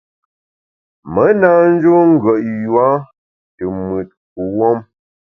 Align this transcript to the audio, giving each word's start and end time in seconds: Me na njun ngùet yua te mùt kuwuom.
Me 1.13 1.23
na 1.41 1.49
njun 1.71 2.03
ngùet 2.13 2.45
yua 2.65 2.87
te 3.55 3.63
mùt 3.75 4.07
kuwuom. 4.31 4.77